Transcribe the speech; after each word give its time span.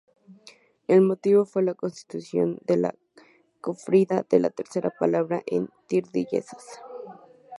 El 0.87 1.01
motivo 1.01 1.45
fue 1.45 1.61
la 1.61 1.75
constitución 1.75 2.57
de 2.65 2.75
la 2.77 2.95
Cofradía 3.61 4.25
de 4.27 4.39
"La 4.39 4.49
Tercera 4.49 4.89
Palabra" 4.89 5.43
en 5.45 5.69
Tordesillas. 5.87 6.47